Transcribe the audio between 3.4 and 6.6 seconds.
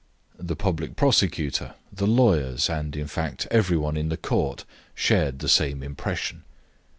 everyone in the court, shared the same impression.